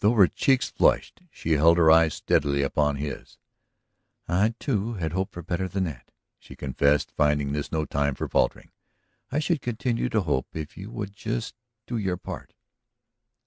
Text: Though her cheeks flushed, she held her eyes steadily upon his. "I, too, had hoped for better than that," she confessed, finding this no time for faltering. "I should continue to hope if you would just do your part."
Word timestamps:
Though 0.00 0.12
her 0.12 0.26
cheeks 0.26 0.68
flushed, 0.68 1.22
she 1.30 1.52
held 1.52 1.78
her 1.78 1.90
eyes 1.90 2.12
steadily 2.12 2.60
upon 2.60 2.96
his. 2.96 3.38
"I, 4.28 4.54
too, 4.58 4.96
had 4.96 5.12
hoped 5.14 5.32
for 5.32 5.40
better 5.42 5.66
than 5.66 5.84
that," 5.84 6.10
she 6.38 6.54
confessed, 6.56 7.10
finding 7.12 7.52
this 7.52 7.72
no 7.72 7.86
time 7.86 8.14
for 8.16 8.28
faltering. 8.28 8.70
"I 9.32 9.38
should 9.38 9.62
continue 9.62 10.10
to 10.10 10.20
hope 10.20 10.48
if 10.52 10.76
you 10.76 10.90
would 10.90 11.14
just 11.14 11.54
do 11.86 11.96
your 11.96 12.18
part." 12.18 12.52